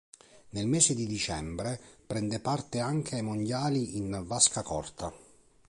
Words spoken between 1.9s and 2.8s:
prende parte